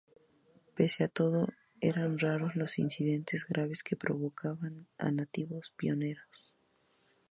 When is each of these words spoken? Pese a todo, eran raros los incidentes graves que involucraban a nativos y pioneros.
Pese 0.75 0.99
a 1.07 1.09
todo, 1.19 1.41
eran 1.79 2.17
raros 2.17 2.55
los 2.55 2.79
incidentes 2.79 3.45
graves 3.45 3.83
que 3.83 3.93
involucraban 3.93 4.87
a 4.97 5.11
nativos 5.11 5.67
y 5.67 5.77
pioneros. 5.77 6.55